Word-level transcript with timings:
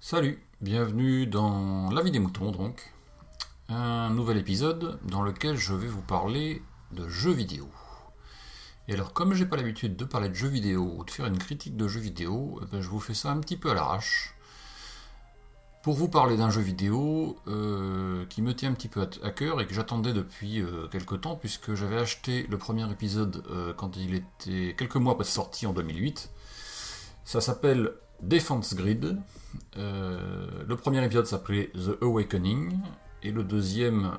Salut, 0.00 0.42
bienvenue 0.62 1.26
dans 1.26 1.90
La 1.90 2.00
vie 2.00 2.10
des 2.10 2.18
moutons 2.18 2.52
donc. 2.52 2.94
Un 3.68 4.08
nouvel 4.08 4.38
épisode 4.38 4.98
dans 5.04 5.20
lequel 5.20 5.58
je 5.58 5.74
vais 5.74 5.88
vous 5.88 6.00
parler 6.00 6.62
de 6.92 7.06
jeux 7.06 7.32
vidéo. 7.32 7.68
Et 8.88 8.94
alors 8.94 9.12
comme 9.12 9.34
j'ai 9.34 9.44
pas 9.44 9.56
l'habitude 9.56 9.94
de 9.94 10.06
parler 10.06 10.30
de 10.30 10.34
jeux 10.34 10.48
vidéo 10.48 10.94
ou 10.96 11.04
de 11.04 11.10
faire 11.10 11.26
une 11.26 11.36
critique 11.36 11.76
de 11.76 11.86
jeux 11.86 12.00
vidéo, 12.00 12.58
eh 12.62 12.66
ben, 12.72 12.80
je 12.80 12.88
vous 12.88 13.00
fais 13.00 13.12
ça 13.12 13.30
un 13.30 13.40
petit 13.40 13.58
peu 13.58 13.70
à 13.70 13.74
l'arrache. 13.74 14.35
Pour 15.86 15.94
vous 15.94 16.08
parler 16.08 16.36
d'un 16.36 16.50
jeu 16.50 16.62
vidéo 16.62 17.36
euh, 17.46 18.26
qui 18.26 18.42
me 18.42 18.56
tient 18.56 18.70
un 18.70 18.74
petit 18.74 18.88
peu 18.88 19.08
à, 19.22 19.30
cœur 19.30 19.60
et 19.60 19.68
que 19.68 19.72
j'attendais 19.72 20.12
depuis 20.12 20.60
euh, 20.60 20.88
quelques 20.88 21.20
temps, 21.20 21.36
puisque 21.36 21.76
j'avais 21.76 21.96
acheté 21.96 22.44
le 22.50 22.58
premier 22.58 22.90
épisode 22.90 23.44
euh, 23.52 23.72
quand 23.72 23.96
il 23.96 24.16
était 24.16 24.74
quelques 24.76 24.96
mois 24.96 25.12
après 25.12 25.22
sorti 25.22 25.64
en 25.64 25.72
2008. 25.72 26.30
Ça 27.24 27.40
s'appelle 27.40 27.92
Defense 28.20 28.74
Grid. 28.74 29.16
le 29.76 30.74
premier 30.74 31.04
épisode 31.04 31.26
s'appelait 31.26 31.70
The 31.76 32.02
Awakening 32.02 32.76
et 33.22 33.30
le 33.30 33.44
deuxième 33.44 34.18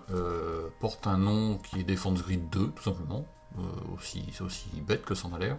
porte 0.80 1.06
un 1.06 1.18
nom 1.18 1.58
qui 1.58 1.82
est 1.82 1.84
Defense 1.84 2.24
Grid 2.24 2.50
2, 2.50 2.72
tout 2.78 2.84
simplement. 2.84 3.26
c'est 4.00 4.42
aussi 4.42 4.70
bête 4.88 5.04
que 5.04 5.16
ça 5.16 5.28
en 5.28 5.34
a 5.34 5.40
l'air. 5.40 5.58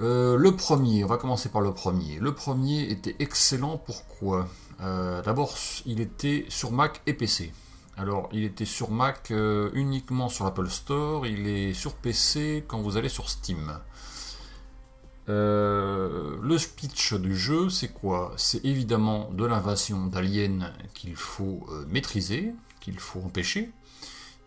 Euh, 0.00 0.36
le 0.36 0.54
premier, 0.54 1.04
on 1.04 1.06
va 1.06 1.16
commencer 1.16 1.48
par 1.48 1.62
le 1.62 1.72
premier. 1.72 2.18
Le 2.18 2.34
premier 2.34 2.82
était 2.90 3.16
excellent, 3.18 3.78
pourquoi? 3.78 4.48
Euh, 4.82 5.22
D'abord, 5.22 5.54
il 5.86 6.00
était 6.00 6.44
sur 6.48 6.70
Mac 6.72 7.00
et 7.06 7.14
PC. 7.14 7.52
Alors, 7.96 8.28
il 8.32 8.44
était 8.44 8.66
sur 8.66 8.90
Mac 8.90 9.30
euh, 9.30 9.70
uniquement 9.72 10.28
sur 10.28 10.44
l'Apple 10.44 10.68
Store, 10.68 11.26
il 11.26 11.46
est 11.46 11.72
sur 11.72 11.94
PC 11.94 12.64
quand 12.68 12.80
vous 12.80 12.98
allez 12.98 13.08
sur 13.08 13.30
Steam. 13.30 13.72
le 15.28 16.58
speech 16.58 17.14
du 17.14 17.34
jeu, 17.36 17.70
c'est 17.70 17.88
quoi? 17.88 18.34
C'est 18.36 18.64
évidemment 18.66 19.30
de 19.32 19.46
l'invasion 19.46 20.06
d'aliens 20.06 20.72
qu'il 20.92 21.16
faut 21.16 21.66
maîtriser, 21.88 22.52
qu'il 22.80 22.98
faut 22.98 23.20
empêcher 23.20 23.72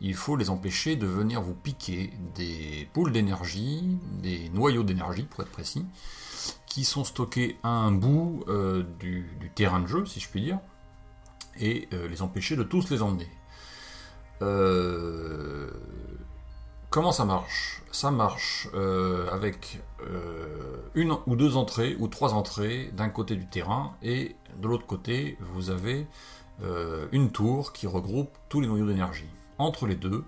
il 0.02 0.16
faut 0.16 0.36
les 0.36 0.50
empêcher 0.50 0.96
de 0.96 1.06
venir 1.06 1.42
vous 1.42 1.54
piquer 1.54 2.14
des 2.36 2.88
poules 2.94 3.12
d'énergie, 3.12 3.98
des 4.22 4.50
noyaux 4.50 4.84
d'énergie 4.84 5.24
pour 5.24 5.42
être 5.42 5.52
précis, 5.52 5.86
qui 6.66 6.86
sont 6.86 7.04
stockés 7.04 7.58
à 7.64 7.70
un 7.70 7.92
bout 7.92 8.46
euh, 8.48 8.84
du, 9.00 9.52
terrain 9.56 9.80
de 9.82 9.88
jeu, 9.88 10.06
si 10.06 10.20
je 10.20 10.30
puis 10.30 10.42
dire, 10.42 10.60
et 11.60 11.90
euh, 11.94 12.08
les 12.08 12.22
empêcher 12.22 12.56
de 12.56 12.64
tous 12.64 12.90
les 12.90 13.02
emmener. 13.02 13.30
Euh, 14.42 15.70
comment 16.90 17.12
ça 17.12 17.26
marche? 17.26 17.82
Ça 17.92 18.12
marche 18.12 18.70
avec 19.34 19.82
une 20.94 21.18
ou 21.26 21.36
deux 21.36 21.58
entrées 21.58 21.98
ou 22.00 22.08
trois 22.08 22.36
entrées 22.36 22.92
d'un 22.94 23.10
côté 23.10 23.36
du 23.36 23.48
terrain 23.48 23.96
et 24.04 24.36
de 24.58 24.68
l'autre 24.68 24.86
côté 24.86 25.40
vous 25.40 25.72
avez 25.72 26.06
une 27.12 27.32
tour 27.32 27.74
qui 27.74 27.88
regroupe 27.88 28.30
tous 28.48 28.62
les 28.62 28.68
noyaux 28.68 28.86
d'énergie 28.86 29.28
entre 29.60 29.86
les 29.86 29.96
deux. 29.96 30.24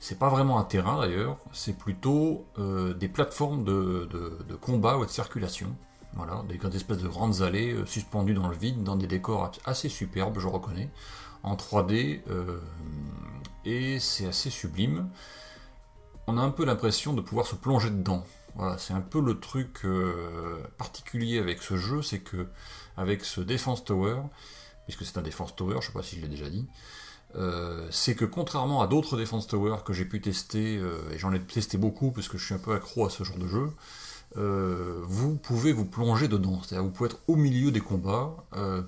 C'est 0.00 0.18
pas 0.18 0.28
vraiment 0.28 0.58
un 0.58 0.64
terrain 0.64 1.00
d'ailleurs, 1.00 1.38
c'est 1.52 1.76
plutôt 1.76 2.46
euh, 2.58 2.94
des 2.94 3.08
plateformes 3.08 3.64
de, 3.64 4.08
combat 4.60 4.96
ou 4.98 5.04
de 5.04 5.10
circulation. 5.10 5.76
Voilà, 6.14 6.42
des, 6.48 6.76
espèces 6.76 6.98
de 6.98 7.08
grandes 7.08 7.42
allées 7.42 7.72
euh, 7.74 7.84
suspendues 7.84 8.34
dans 8.34 8.48
le 8.48 8.56
vide, 8.56 8.82
dans 8.82 8.96
des 8.96 9.06
décors 9.06 9.52
assez 9.64 9.88
superbes, 9.88 10.38
je 10.38 10.48
reconnais, 10.48 10.90
en 11.42 11.54
3D, 11.54 12.22
euh, 12.30 12.60
et 13.64 14.00
c'est 14.00 14.26
assez 14.26 14.50
sublime. 14.50 15.10
On 16.26 16.38
a 16.38 16.40
un 16.40 16.50
peu 16.50 16.64
l'impression 16.64 17.12
de 17.12 17.20
pouvoir 17.20 17.46
se 17.46 17.56
plonger 17.56 17.90
dedans. 17.90 18.24
Voilà, 18.54 18.78
c'est 18.78 18.94
un 18.94 19.00
peu 19.00 19.20
le 19.20 19.38
truc 19.38 19.86
particulier 20.78 21.38
avec 21.38 21.62
ce 21.62 21.76
jeu, 21.76 22.02
c'est 22.02 22.20
que 22.20 22.48
avec 22.96 23.24
ce 23.24 23.40
Defense 23.40 23.84
Tower, 23.84 24.22
puisque 24.84 25.04
c'est 25.04 25.18
un 25.18 25.22
Defense 25.22 25.54
Tower, 25.54 25.76
je 25.80 25.86
sais 25.88 25.92
pas 25.92 26.02
si 26.02 26.16
je 26.16 26.22
l'ai 26.22 26.28
déjà 26.28 26.48
dit, 26.48 26.66
euh, 27.36 27.86
c'est 27.90 28.14
que 28.14 28.24
contrairement 28.24 28.80
à 28.80 28.86
d'autres 28.86 29.16
Defense 29.16 29.46
Tower 29.46 29.76
que 29.84 29.92
j'ai 29.92 30.04
pu 30.04 30.20
tester, 30.20 30.78
euh, 30.78 30.98
et 31.12 31.18
j'en 31.18 31.32
ai 31.32 31.40
testé 31.40 31.76
beaucoup 31.76 32.10
parce 32.10 32.28
que 32.28 32.38
je 32.38 32.44
suis 32.44 32.54
un 32.54 32.58
peu 32.58 32.72
accro 32.72 33.06
à 33.06 33.10
ce 33.10 33.22
genre 33.22 33.36
de 33.36 33.46
jeu, 33.46 33.70
euh, 34.36 35.00
vous 35.04 35.36
pouvez 35.36 35.72
vous 35.72 35.84
plonger 35.84 36.28
dedans. 36.28 36.60
C'est-à-dire 36.62 36.84
vous 36.84 36.90
pouvez 36.90 37.10
être 37.10 37.20
au 37.28 37.36
milieu 37.36 37.70
des 37.70 37.80
combats 37.80 38.34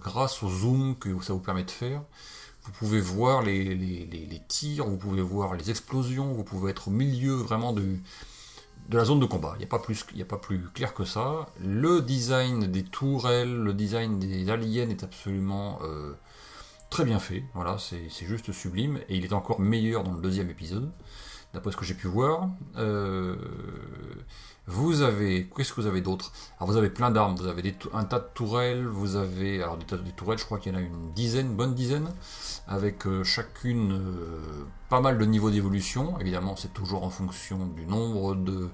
grâce 0.01 0.43
au 0.43 0.49
zoom 0.49 0.97
que 0.99 1.21
ça 1.23 1.33
vous 1.33 1.41
permet 1.41 1.65
de 1.65 1.71
faire. 1.71 2.03
Vous 2.62 2.73
pouvez 2.73 3.01
voir 3.01 3.43
les, 3.43 4.43
tirs, 4.49 4.87
vous 4.87 4.99
pouvez 4.99 5.22
voir 5.22 5.55
les 5.55 5.71
explosions, 5.71 6.33
vous 6.33 6.45
pouvez 6.45 6.71
être 6.71 6.89
au 6.89 6.91
milieu 6.91 7.33
vraiment 7.33 7.72
de, 7.72 7.97
la 8.91 9.05
zone 9.05 9.19
de 9.19 9.27
combat. 9.27 9.55
Il 9.57 9.59
n'y 9.61 10.22
a 10.22 10.25
pas 10.27 10.37
plus 10.39 10.65
clair 10.75 10.93
que 10.93 11.05
ça. 11.05 11.47
Le 11.65 12.03
design 12.03 12.67
des 12.67 12.84
tourelles, 12.84 13.55
le 13.55 13.72
design 13.72 14.19
des 14.19 14.51
aliens 14.51 14.91
est 14.91 15.03
absolument 15.05 15.78
très 16.91 17.05
bien 17.05 17.21
fait, 17.21 17.45
voilà, 17.55 17.77
c'est 17.78 18.27
juste 18.27 18.53
sublime, 18.53 18.99
et 19.09 19.17
il 19.17 19.25
est 19.25 19.33
encore 19.33 19.61
meilleur 19.61 20.03
dans 20.03 20.12
le 20.12 20.21
deuxième 20.21 20.51
épisode, 20.51 20.91
d'après 21.55 21.71
ce 21.73 21.77
que 21.77 21.84
j'ai 21.84 21.95
pu 21.95 22.09
voir. 22.09 22.49
Euh, 22.77 23.37
vous 24.67 25.03
avez, 25.03 25.49
qu'est-ce 25.56 25.73
que 25.73 25.81
vous 25.81 25.87
avez 25.87 26.01
d'autre? 26.01 26.33
Alors 26.59 26.71
vous 26.71 26.77
avez 26.77 26.91
plein 26.91 27.11
d'armes, 27.11 27.34
vous 27.37 27.47
avez 27.47 27.75
un 27.93 28.05
tas 28.05 28.19
de 28.19 28.28
tourelles, 28.34 28.87
vous 28.87 29.17
avez, 29.17 29.62
alors 29.62 29.77
des, 29.77 29.84
de 29.84 30.11
tourelles, 30.11 30.39
je 30.39 30.45
crois 30.45 30.59
qu'il 30.59 30.73
y 30.73 30.75
en 30.77 30.78
a 30.78 30.83
une 30.83 31.12
dizaine, 31.12 31.55
bonne 31.56 31.75
dizaine, 31.75 32.12
avec 32.69 33.07
euh, 33.07 33.25
chacune 33.25 33.93
euh, 33.93 34.65
pas 34.89 35.01
mal 35.01 35.17
de 35.17 35.25
niveaux 35.25 35.51
d'évolution, 35.51 36.19
évidemment 36.19 36.57
c'est 36.57 36.72
toujours 36.75 37.05
en 37.05 37.11
fonction 37.11 37.67
du 37.67 37.87
nombre 37.87 38.34
de 38.34 38.69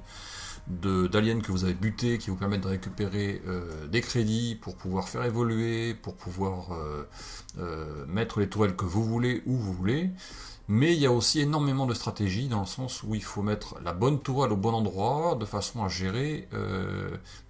d'aliens 0.69 1.41
que 1.41 1.53
vous 1.53 1.65
avez 1.65 1.75
butés 1.75 2.19
qui 2.19 2.31
vous 2.31 2.37
permettent 2.37 2.63
de 2.63 2.69
récupérer 2.69 3.41
euh, 3.47 3.87
des 3.87 4.01
crédits 4.01 4.57
pour 4.61 4.77
pouvoir 4.77 5.09
faire 5.09 5.25
évoluer, 5.25 5.95
pour 5.95 6.17
pouvoir 6.17 6.73
euh, 6.73 7.05
euh, 7.59 8.05
mettre 8.07 8.41
les 8.41 8.49
toiles 8.49 8.75
que 8.75 8.85
vous 8.85 9.05
voulez 9.05 9.43
où 9.47 9.57
vous 9.57 9.73
voulez. 9.73 10.11
Mais 10.69 10.93
il 10.95 11.01
y 11.01 11.07
a 11.07 11.13
aussi 11.13 11.41
énormément 11.41 11.87
de 11.87 11.95
stratégies 11.95 12.49
dans 12.49 12.61
le 12.61 12.67
sens 12.67 13.05
où 13.05 13.15
il 13.15 13.23
faut 13.23 13.43
mettre 13.43 13.77
la 13.85 13.93
bonne 13.93 14.21
toile 14.21 14.53
au 14.53 14.57
bon 14.57 14.75
endroit 14.75 15.37
de 15.37 15.45
façon 15.45 15.85
à 15.85 15.89
gérer 15.89 16.49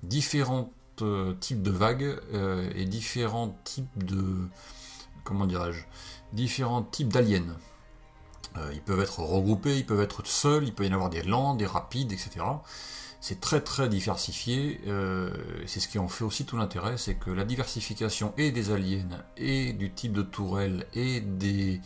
différents 0.02 0.70
types 1.40 1.62
de 1.62 1.70
vagues 1.70 2.20
et 2.74 2.84
différents 2.84 3.56
types 3.64 4.04
de 4.04 4.22
comment 5.24 5.46
dirais-je 5.46 5.80
différents 6.34 6.82
types 6.82 7.10
d'aliens. 7.10 7.56
ils 8.74 8.82
peuvent 8.82 9.00
être 9.00 9.20
regroupés, 9.20 9.78
ils 9.78 9.86
peuvent 9.86 10.02
être 10.02 10.26
seuls, 10.26 10.64
il 10.64 10.74
peut 10.74 10.84
y 10.84 10.90
en 10.90 10.92
avoir 10.92 11.08
des 11.08 11.22
lents, 11.22 11.54
des 11.54 11.64
rapides, 11.64 12.12
etc. 12.12 12.44
C'est 13.28 13.40
très 13.40 13.60
très 13.60 13.88
diversifié, 13.88 14.80
euh, 14.86 15.32
c'est 15.66 15.80
ce 15.80 15.88
qui 15.88 15.98
en 15.98 16.06
fait 16.06 16.22
aussi 16.22 16.46
tout 16.46 16.56
l'intérêt, 16.56 16.96
c'est 16.96 17.16
que 17.16 17.32
la 17.32 17.44
diversification 17.44 18.32
et 18.38 18.52
des 18.52 18.70
aliens, 18.70 19.02
et 19.36 19.72
du 19.72 19.90
type 19.90 20.12
de 20.12 20.22
tourelle, 20.22 20.86
et 20.94 21.22
des, 21.22 21.80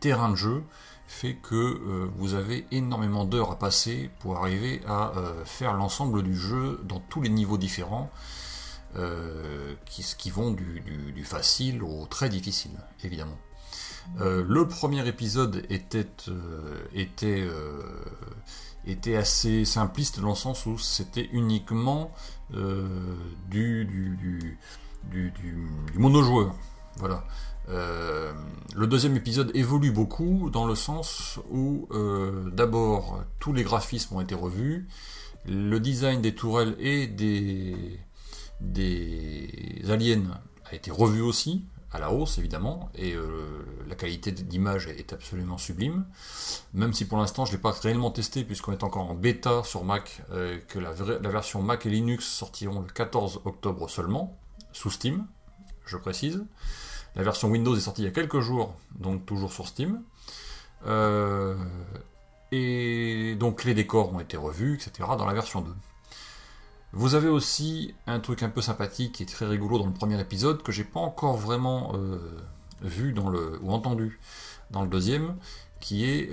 terrains 0.00 0.30
de 0.30 0.36
jeu, 0.36 0.64
fait 1.06 1.34
que 1.34 1.54
euh, 1.54 2.10
vous 2.16 2.32
avez 2.32 2.64
énormément 2.70 3.26
d'heures 3.26 3.50
à 3.50 3.58
passer 3.58 4.08
pour 4.18 4.38
arriver 4.38 4.80
à 4.86 5.12
euh, 5.18 5.44
faire 5.44 5.74
l'ensemble 5.74 6.22
du 6.22 6.34
jeu 6.34 6.80
dans 6.84 7.00
tous 7.00 7.20
les 7.20 7.28
niveaux 7.28 7.58
différents, 7.58 8.10
qui, 9.84 10.06
qui, 10.16 10.30
vont 10.30 10.52
du, 10.52 11.22
facile 11.22 11.82
au 11.82 12.06
très 12.06 12.30
difficile, 12.30 12.72
évidemment. 13.04 13.36
Le 14.18 14.66
premier 14.66 15.06
épisode 15.06 15.64
était, 15.70 16.06
était 16.94 17.48
était 18.86 19.16
assez 19.16 19.64
simpliste 19.64 20.20
dans 20.20 20.30
le 20.30 20.34
sens 20.34 20.66
où 20.66 20.78
c'était 20.78 21.28
uniquement 21.32 22.12
euh, 22.54 22.86
du, 23.48 23.84
du, 23.84 24.58
du, 25.04 25.30
du, 25.30 25.68
monojoueur. 25.98 26.54
Voilà. 26.96 27.24
Euh, 27.68 28.32
le 28.74 28.86
deuxième 28.86 29.16
épisode 29.16 29.50
évolue 29.54 29.92
beaucoup 29.92 30.50
dans 30.50 30.66
le 30.66 30.74
sens 30.74 31.38
où 31.50 31.88
euh, 31.92 32.50
d'abord 32.50 33.22
tous 33.38 33.52
les 33.52 33.62
graphismes 33.62 34.16
ont 34.16 34.20
été 34.20 34.34
revus, 34.34 34.88
le 35.46 35.78
design 35.78 36.20
des 36.20 36.34
tourelles 36.34 36.76
et 36.80 37.06
des 37.06 38.00
aliens 39.88 40.40
a 40.70 40.74
été 40.74 40.90
revu 40.90 41.20
aussi, 41.20 41.64
à 41.92 41.98
la 41.98 42.10
hausse 42.10 42.38
évidemment, 42.38 42.90
et 42.94 43.14
euh, 43.14 43.64
la 43.86 43.94
qualité 43.94 44.32
d'image 44.32 44.86
est 44.86 45.12
absolument 45.12 45.58
sublime, 45.58 46.06
même 46.72 46.92
si 46.92 47.04
pour 47.04 47.18
l'instant 47.18 47.44
je 47.44 47.52
ne 47.52 47.56
l'ai 47.56 47.62
pas 47.62 47.72
réellement 47.72 48.10
testé 48.10 48.44
puisqu'on 48.44 48.72
est 48.72 48.82
encore 48.82 49.10
en 49.10 49.14
bêta 49.14 49.62
sur 49.62 49.84
Mac, 49.84 50.22
euh, 50.32 50.58
que 50.68 50.78
la, 50.78 50.92
version 50.92 51.62
Mac 51.62 51.84
et 51.84 51.90
Linux 51.90 52.26
sortiront 52.26 52.80
le 52.80 52.86
14 52.86 53.42
octobre 53.44 53.90
seulement, 53.90 54.38
sous 54.72 54.90
Steam, 54.90 55.26
je 55.84 55.96
précise. 55.96 56.44
La 57.14 57.22
version 57.22 57.48
Windows 57.50 57.76
est 57.76 57.80
sortie 57.80 58.02
il 58.02 58.06
y 58.06 58.08
a 58.08 58.12
quelques 58.12 58.40
jours, 58.40 58.74
donc 58.98 59.26
toujours 59.26 59.52
sur 59.52 59.68
Steam. 59.68 60.02
Euh, 60.86 61.54
et 62.52 63.36
donc 63.38 63.64
les 63.64 63.74
décors 63.74 64.14
ont 64.14 64.20
été 64.20 64.38
revus, 64.38 64.74
etc. 64.74 65.10
dans 65.18 65.26
la 65.26 65.34
version 65.34 65.60
2. 65.60 65.70
Vous 66.94 67.14
avez 67.14 67.28
aussi 67.28 67.94
un 68.06 68.20
truc 68.20 68.42
un 68.42 68.50
peu 68.50 68.60
sympathique 68.60 69.22
et 69.22 69.26
très 69.26 69.46
rigolo 69.46 69.78
dans 69.78 69.86
le 69.86 69.92
premier 69.92 70.20
épisode 70.20 70.62
que 70.62 70.72
j'ai 70.72 70.84
pas 70.84 71.00
encore 71.00 71.38
vraiment 71.38 71.92
euh, 71.94 72.18
vu 72.82 73.14
dans 73.14 73.30
le 73.30 73.58
ou 73.62 73.72
entendu 73.72 74.20
dans 74.70 74.82
le 74.82 74.88
deuxième, 74.88 75.36
qui 75.80 76.04
est 76.04 76.30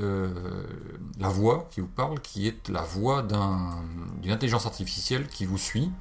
la 1.18 1.28
voix 1.28 1.68
qui 1.72 1.82
vous 1.82 1.88
parle, 1.88 2.20
qui 2.22 2.48
est 2.48 2.70
la 2.70 2.82
voix 2.82 3.24
d'une 3.24 4.32
intelligence 4.32 4.66
artificielle 4.66 5.28
qui 5.28 5.46
vous 5.46 5.58
suit, 5.58 5.92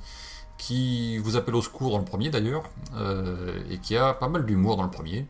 qui 0.59 1.19
vous 1.19 1.37
appelle 1.37 1.55
au 1.55 1.63
secours 1.63 1.91
dans 1.93 1.99
le 1.99 2.05
premier 2.05 2.31
d'ailleurs, 2.31 2.65
et 3.71 3.79
qui 3.79 3.97
a 3.97 4.15
pas 4.15 4.29
mal 4.29 4.47
d'humour 4.47 4.77
dans 4.77 4.85
le 4.85 4.91
premier. 4.91 5.27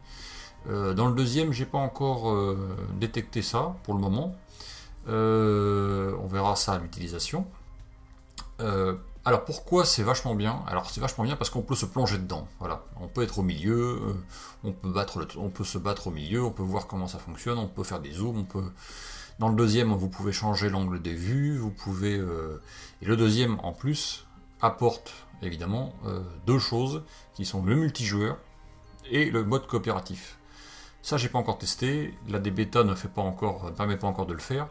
dans 0.66 1.08
le 1.08 1.14
deuxième, 1.14 1.52
j'ai 1.52 1.64
pas 1.64 1.78
encore 1.78 2.36
détecté 2.98 3.40
ça 3.40 3.76
pour 3.84 3.94
le 3.94 4.00
moment. 4.00 4.34
on 5.06 6.26
verra 6.26 6.56
ça 6.56 6.74
à 6.74 6.78
l'utilisation. 6.78 7.46
Alors 9.28 9.44
pourquoi 9.44 9.84
c'est 9.84 10.02
vachement 10.02 10.34
bien? 10.34 10.62
Alors 10.66 10.88
c'est 10.88 11.02
vachement 11.02 11.22
bien 11.22 11.36
parce 11.36 11.50
qu'on 11.50 11.60
peut 11.60 11.74
se 11.74 11.84
plonger 11.84 12.16
dedans. 12.16 12.48
Voilà, 12.60 12.86
on 12.98 13.08
peut 13.08 13.22
être 13.22 13.40
au 13.40 13.42
milieu, 13.42 14.00
euh, 14.64 14.72
on 15.36 15.50
peut 15.50 15.64
se 15.64 15.76
battre 15.76 16.06
au 16.06 16.10
milieu, 16.10 16.42
on 16.42 16.50
peut 16.50 16.62
voir 16.62 16.86
comment 16.86 17.06
ça 17.06 17.18
fonctionne, 17.18 17.58
on 17.58 17.68
peut 17.68 17.84
faire 17.84 18.00
des 18.00 18.10
zooms, 18.10 18.38
on 18.38 18.44
peut. 18.44 18.64
Dans 19.38 19.50
le 19.50 19.54
deuxième, 19.54 19.92
vous 19.92 20.08
pouvez 20.08 20.32
changer 20.32 20.70
l'angle 20.70 21.02
des 21.02 21.12
vues, 21.12 21.58
vous 21.58 21.70
pouvez. 21.70 22.16
Euh, 22.16 22.62
et 23.02 23.04
le 23.04 23.18
deuxième, 23.18 23.60
en 23.62 23.74
plus, 23.74 24.26
apporte 24.62 25.12
évidemment 25.42 25.92
euh, 26.06 26.22
deux 26.46 26.58
choses 26.58 27.02
qui 27.34 27.44
sont 27.44 27.62
le 27.62 27.76
multijoueur 27.76 28.38
et 29.10 29.30
le 29.30 29.44
mode 29.44 29.66
coopératif. 29.66 30.38
Ça, 31.02 31.18
j'ai 31.18 31.28
pas 31.28 31.38
encore 31.38 31.58
testé. 31.58 32.14
La 32.30 32.38
des 32.38 32.50
ne 32.50 32.94
fait 32.94 33.08
pas 33.08 33.20
encore, 33.20 33.66
ne 33.66 33.70
permet 33.72 33.98
pas 33.98 34.06
encore 34.06 34.24
de 34.24 34.32
le 34.32 34.40
faire. 34.40 34.68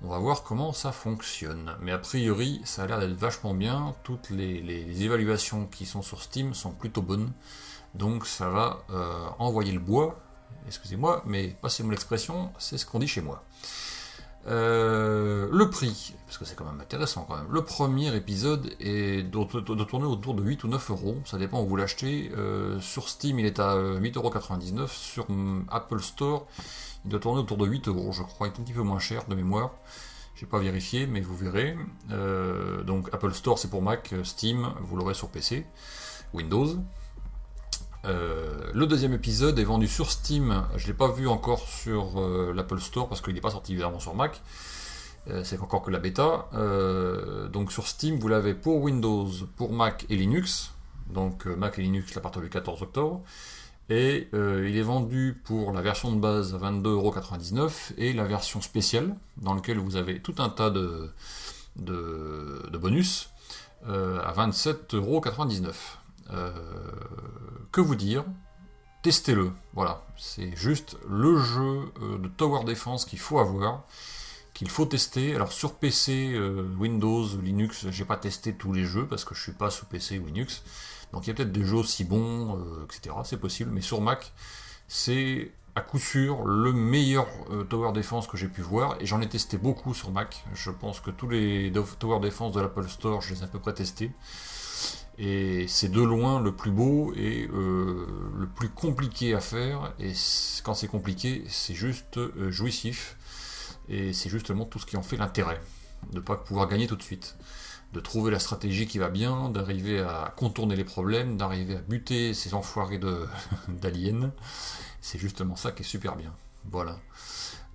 On 0.00 0.08
va 0.08 0.18
voir 0.18 0.44
comment 0.44 0.72
ça 0.72 0.92
fonctionne. 0.92 1.74
Mais 1.80 1.90
a 1.90 1.98
priori, 1.98 2.60
ça 2.64 2.84
a 2.84 2.86
l'air 2.86 3.00
d'être 3.00 3.14
vachement 3.18 3.52
bien. 3.52 3.96
Toutes 4.04 4.30
les, 4.30 5.02
évaluations 5.02 5.66
qui 5.66 5.86
sont 5.86 6.02
sur 6.02 6.22
Steam 6.22 6.54
sont 6.54 6.70
plutôt 6.70 7.02
bonnes. 7.02 7.32
Donc 7.94 8.26
ça 8.26 8.48
va 8.48 8.84
euh, 8.90 9.28
envoyer 9.40 9.72
le 9.72 9.80
bois. 9.80 10.20
Excusez-moi, 10.68 11.22
mais 11.26 11.56
passez-moi 11.62 11.92
l'expression, 11.92 12.52
c'est 12.58 12.78
ce 12.78 12.86
qu'on 12.86 13.00
dit 13.00 13.08
chez 13.08 13.22
moi. 13.22 13.42
Euh, 14.48 15.48
le 15.52 15.68
prix, 15.68 16.14
parce 16.26 16.38
que 16.38 16.44
c'est 16.44 16.54
quand 16.54 16.64
même 16.64 16.80
intéressant 16.80 17.26
quand 17.28 17.36
même. 17.36 17.46
Le 17.50 17.62
premier 17.62 18.14
épisode 18.16 18.72
est 18.80 19.22
de, 19.22 19.84
tourner 19.84 20.06
autour 20.06 20.34
de 20.34 20.42
8 20.42 20.64
ou 20.64 20.68
9 20.68 20.90
euros, 20.90 21.18
ça 21.24 21.36
dépend 21.36 21.62
où 21.62 21.66
vous 21.66 21.76
l'achetez. 21.76 22.30
Euh, 22.36 22.80
sur 22.80 23.08
Steam, 23.08 23.38
il 23.38 23.46
est 23.46 23.58
à 23.58 23.76
8,99€. 23.76 24.88
Sur 24.88 25.26
Apple 25.70 26.00
Store, 26.00 26.46
il 27.04 27.10
doit 27.10 27.20
tourner 27.20 27.40
autour 27.40 27.58
de 27.58 27.66
8 27.66 27.88
euros, 27.88 28.12
je 28.12 28.22
crois, 28.22 28.46
il 28.46 28.50
est 28.50 28.58
un 28.58 28.62
petit 28.62 28.72
peu 28.72 28.82
moins 28.82 28.98
cher 28.98 29.26
de 29.28 29.34
mémoire. 29.34 29.72
J'ai 30.34 30.46
pas 30.46 30.60
vérifié, 30.60 31.06
mais 31.06 31.20
vous 31.20 31.36
verrez. 31.36 31.76
Euh, 32.12 32.82
donc 32.84 33.12
Apple 33.12 33.32
Store 33.32 33.58
c'est 33.58 33.68
pour 33.68 33.82
Mac, 33.82 34.14
Steam 34.22 34.68
vous 34.80 34.96
l'aurez 34.96 35.14
sur 35.14 35.28
PC, 35.28 35.66
Windows. 36.32 36.76
Euh, 38.04 38.70
le 38.72 38.86
deuxième 38.86 39.12
épisode 39.12 39.58
est 39.58 39.64
vendu 39.64 39.88
sur 39.88 40.10
Steam. 40.10 40.64
Je 40.76 40.86
l'ai 40.86 40.94
pas 40.94 41.10
vu 41.10 41.28
encore 41.28 41.66
sur 41.68 42.20
euh, 42.20 42.52
l'Apple 42.54 42.80
Store 42.80 43.08
parce 43.08 43.20
qu'il 43.20 43.34
n'est 43.34 43.40
pas 43.40 43.50
sorti 43.50 43.72
évidemment 43.72 44.00
sur 44.00 44.14
Mac. 44.14 44.40
c'est 45.44 45.60
encore 45.60 45.82
que 45.82 45.90
la 45.90 45.98
bêta. 45.98 46.48
donc 47.52 47.70
sur 47.72 47.86
Steam, 47.86 48.18
vous 48.18 48.28
l'avez 48.28 48.54
pour 48.54 48.82
Windows, 48.82 49.28
pour 49.56 49.72
Mac 49.72 50.06
et 50.08 50.16
Linux. 50.16 50.72
Donc 51.10 51.46
Mac 51.46 51.78
et 51.78 51.82
Linux 51.82 52.16
à 52.16 52.20
partir 52.20 52.40
du 52.40 52.48
14 52.48 52.82
octobre. 52.82 53.22
Et 53.90 54.28
euh, 54.34 54.68
il 54.68 54.76
est 54.76 54.82
vendu 54.82 55.40
pour 55.44 55.72
la 55.72 55.80
version 55.80 56.12
de 56.12 56.20
base 56.20 56.54
à 56.54 56.58
22,99€ 56.58 57.94
et 57.96 58.12
la 58.12 58.24
version 58.24 58.60
spéciale, 58.60 59.16
dans 59.38 59.54
laquelle 59.54 59.78
vous 59.78 59.96
avez 59.96 60.20
tout 60.20 60.34
un 60.38 60.50
tas 60.50 60.68
de, 60.68 61.10
bonus, 62.76 63.30
euh, 63.86 64.20
à 64.20 64.32
27,99€. 64.34 65.72
Euh, 66.30 66.52
que 67.72 67.80
vous 67.80 67.94
dire? 67.94 68.24
Testez-le. 69.02 69.52
Voilà, 69.74 70.04
c'est 70.16 70.54
juste 70.56 70.96
le 71.08 71.38
jeu 71.38 71.92
de 72.00 72.28
Tower 72.28 72.64
Defense 72.64 73.04
qu'il 73.04 73.20
faut 73.20 73.38
avoir, 73.38 73.84
qu'il 74.54 74.68
faut 74.68 74.86
tester. 74.86 75.34
Alors 75.34 75.52
sur 75.52 75.74
PC, 75.74 76.36
Windows, 76.78 77.26
Linux, 77.40 77.86
j'ai 77.90 78.04
pas 78.04 78.16
testé 78.16 78.54
tous 78.54 78.72
les 78.72 78.84
jeux 78.84 79.06
parce 79.06 79.24
que 79.24 79.34
je 79.34 79.42
suis 79.42 79.52
pas 79.52 79.70
sous 79.70 79.86
PC 79.86 80.18
ou 80.18 80.26
Linux. 80.26 80.64
Donc 81.12 81.26
il 81.26 81.28
y 81.28 81.30
a 81.30 81.34
peut-être 81.34 81.52
des 81.52 81.64
jeux 81.64 81.76
aussi 81.76 82.04
bons, 82.04 82.58
euh, 82.58 82.84
etc. 82.84 83.14
C'est 83.24 83.40
possible, 83.40 83.70
mais 83.72 83.80
sur 83.80 84.00
Mac, 84.00 84.32
c'est 84.86 85.52
à 85.74 85.80
coup 85.80 85.98
sûr 85.98 86.44
le 86.44 86.72
meilleur 86.72 87.26
euh, 87.50 87.64
Tower 87.64 87.92
Defense 87.92 88.26
que 88.26 88.36
j'ai 88.36 88.48
pu 88.48 88.62
voir, 88.62 88.96
et 89.00 89.06
j'en 89.06 89.20
ai 89.20 89.28
testé 89.28 89.58
beaucoup 89.58 89.94
sur 89.94 90.10
Mac. 90.10 90.44
Je 90.54 90.70
pense 90.70 91.00
que 91.00 91.10
tous 91.10 91.28
les 91.28 91.72
Tower 91.98 92.20
Defense 92.20 92.52
de 92.52 92.60
l'Apple 92.60 92.88
Store, 92.88 93.20
je 93.20 93.34
les 93.34 93.40
ai 93.40 93.44
à 93.44 93.46
peu 93.46 93.58
près 93.58 93.74
testés. 93.74 94.10
Et 95.18 95.66
c'est 95.66 95.90
de 95.90 96.00
loin 96.00 96.40
le 96.40 96.54
plus 96.54 96.70
beau 96.70 97.12
et 97.16 97.48
euh, 97.52 98.06
le 98.38 98.46
plus 98.46 98.68
compliqué 98.68 99.34
à 99.34 99.40
faire. 99.40 99.92
Et 99.98 100.12
quand 100.62 100.74
c'est 100.74 100.86
compliqué, 100.86 101.42
c'est 101.48 101.74
juste 101.74 102.20
jouissif. 102.50 103.16
Et 103.88 104.12
c'est 104.12 104.28
justement 104.28 104.64
tout 104.64 104.78
ce 104.78 104.86
qui 104.86 104.96
en 104.96 105.02
fait 105.02 105.16
l'intérêt. 105.16 105.60
De 106.10 106.16
ne 106.16 106.20
pas 106.20 106.36
pouvoir 106.36 106.68
gagner 106.68 106.86
tout 106.86 106.96
de 106.96 107.02
suite 107.02 107.36
de 107.92 108.00
trouver 108.00 108.30
la 108.30 108.38
stratégie 108.38 108.86
qui 108.86 108.98
va 108.98 109.08
bien, 109.08 109.48
d'arriver 109.48 110.00
à 110.00 110.32
contourner 110.36 110.76
les 110.76 110.84
problèmes, 110.84 111.36
d'arriver 111.36 111.76
à 111.76 111.80
buter 111.80 112.34
ces 112.34 112.54
enfoirés 112.54 113.00
d'aliens. 113.68 114.32
C'est 115.00 115.18
justement 115.18 115.56
ça 115.56 115.72
qui 115.72 115.82
est 115.82 115.86
super 115.86 116.16
bien. 116.16 116.34
Voilà. 116.70 116.98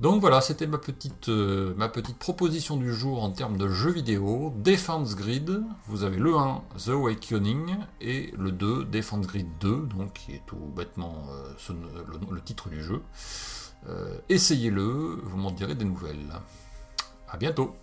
Donc 0.03 0.19
voilà, 0.19 0.41
c'était 0.41 0.67
ma 0.67 0.79
petite, 0.79 1.29
euh, 1.29 1.73
ma 1.77 1.87
petite 1.87 2.17
proposition 2.17 2.75
du 2.75 2.93
jour 2.93 3.23
en 3.23 3.29
termes 3.29 3.55
de 3.55 3.69
jeux 3.69 3.93
vidéo. 3.93 4.53
Defense 4.57 5.15
Grid, 5.15 5.63
vous 5.87 6.03
avez 6.03 6.17
le 6.17 6.35
1, 6.35 6.61
The 6.77 6.89
Awakening, 6.89 7.77
et 8.01 8.33
le 8.37 8.51
2, 8.51 8.83
Defense 8.83 9.25
Grid 9.27 9.47
2, 9.61 9.87
donc 9.95 10.11
qui 10.11 10.33
est 10.33 10.41
tout 10.45 10.57
bêtement 10.75 11.23
euh, 11.31 11.73
le, 12.29 12.41
titre 12.41 12.67
du 12.67 12.83
jeu. 12.83 13.01
Euh, 13.87 14.17
essayez-le, 14.27 15.21
vous 15.23 15.37
m'en 15.37 15.51
direz 15.51 15.73
des 15.73 15.85
nouvelles. 15.85 16.33
A 17.29 17.37
bientôt 17.37 17.73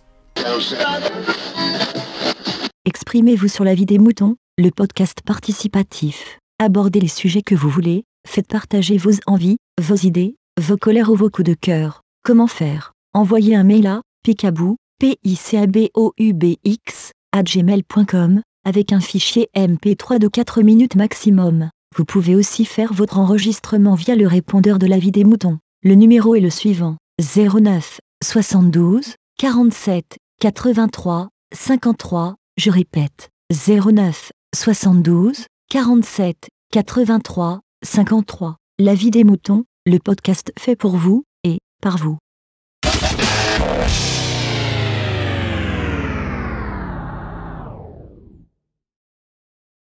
Exprimez-vous 2.85 3.47
sur 3.47 3.63
la 3.63 3.73
vie 3.73 3.87
des 3.87 3.97
moutons, 3.97 4.35
le 4.59 4.69
podcast 4.69 5.23
participatif. 5.25 6.37
Abordez 6.59 6.99
les 6.99 7.07
sujets 7.07 7.41
que 7.41 7.55
vous 7.55 7.69
voulez, 7.69 8.03
faites 8.27 8.47
partager 8.47 8.99
vos 8.99 9.13
envies, 9.25 9.57
vos 9.81 9.95
idées, 9.95 10.35
vos 10.59 10.77
colères 10.77 11.09
ou 11.09 11.15
vos 11.15 11.31
coups 11.31 11.49
de 11.49 11.55
cœur. 11.55 12.03
Comment 12.23 12.47
faire? 12.47 12.93
Envoyez 13.15 13.55
un 13.55 13.63
mail 13.63 13.87
à 13.87 14.01
picabou, 14.23 14.77
p 14.99 15.17
i 15.23 15.35
c 15.35 15.57
a 15.57 15.65
b 15.65 15.89
o 15.95 16.13
u 16.19 16.33
b 16.33 16.57
x 16.63 17.13
à 17.31 17.41
gmail.com 17.41 18.43
avec 18.63 18.93
un 18.93 18.99
fichier 18.99 19.49
MP3 19.55 20.19
de 20.19 20.27
4 20.27 20.61
minutes 20.61 20.95
maximum. 20.95 21.71
Vous 21.97 22.05
pouvez 22.05 22.35
aussi 22.35 22.65
faire 22.65 22.93
votre 22.93 23.17
enregistrement 23.17 23.95
via 23.95 24.15
le 24.15 24.27
répondeur 24.27 24.77
de 24.77 24.85
la 24.85 24.99
vie 24.99 25.11
des 25.11 25.23
moutons. 25.23 25.57
Le 25.81 25.95
numéro 25.95 26.35
est 26.35 26.41
le 26.41 26.51
suivant 26.51 26.97
09 27.19 27.99
72 28.23 29.15
47 29.39 30.17
83 30.39 31.29
53 31.55 32.35
je 32.57 32.69
répète, 32.69 33.29
09 33.51 34.31
72 34.53 35.47
47 35.69 36.49
83 36.71 37.61
53. 37.83 38.57
La 38.77 38.93
vie 38.93 39.09
des 39.09 39.23
moutons, 39.23 39.63
le 39.87 39.97
podcast 39.97 40.53
fait 40.59 40.75
pour 40.75 40.95
vous 40.97 41.23
par 41.81 41.97
vous. 41.97 42.17